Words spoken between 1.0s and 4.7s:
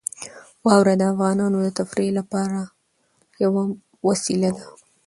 افغانانو د تفریح لپاره یوه وسیله ده.